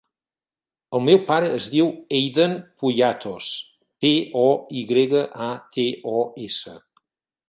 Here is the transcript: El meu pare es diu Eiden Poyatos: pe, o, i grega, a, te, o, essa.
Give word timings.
El 0.99 1.03
meu 1.07 1.19
pare 1.27 1.49
es 1.57 1.65
diu 1.73 1.91
Eiden 2.19 2.55
Poyatos: 2.83 3.49
pe, 4.05 4.13
o, 4.45 4.47
i 4.81 4.85
grega, 4.93 5.21
a, 5.49 5.51
te, 5.77 5.89
o, 6.15 6.19
essa. 6.49 6.79